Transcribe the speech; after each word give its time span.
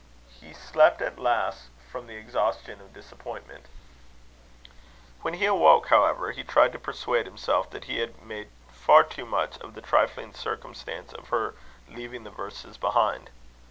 He 0.39 0.53
slept 0.55 0.99
at 1.03 1.19
last, 1.19 1.65
from 1.91 2.07
the 2.07 2.15
exhaustion 2.15 2.81
of 2.81 2.91
disappointment. 2.91 3.67
When 5.21 5.35
he 5.35 5.45
awoke, 5.45 5.89
however, 5.89 6.31
he 6.31 6.43
tried 6.43 6.71
to 6.71 6.79
persuade 6.79 7.27
himself 7.27 7.69
that 7.69 7.83
he 7.85 7.99
had 7.99 8.19
made 8.23 8.49
far 8.71 9.03
too 9.03 9.27
much 9.27 9.59
of 9.59 9.75
the 9.75 9.81
trifling 9.83 10.33
circumstance 10.33 11.13
of 11.13 11.27
her 11.27 11.53
leaving 11.87 12.23
the 12.23 12.31
verses 12.31 12.77
behind. 12.77 13.29